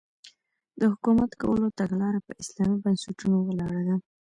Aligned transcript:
د 0.79 0.81
حکومت 0.91 1.31
کولو 1.41 1.67
تګلاره 1.79 2.19
په 2.27 2.31
اسلامي 2.41 2.77
بنسټونو 2.83 3.37
ولاړه 3.43 3.81
ده. 3.87 3.95